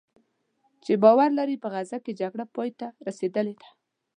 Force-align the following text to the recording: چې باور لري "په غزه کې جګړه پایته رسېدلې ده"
چې 0.83 0.93
باور 1.03 1.29
لري 1.39 1.55
"په 1.63 1.67
غزه 1.73 1.97
کې 2.03 2.17
جګړه 2.21 2.45
پایته 2.55 2.87
رسېدلې 3.07 3.53
ده" 3.61 3.67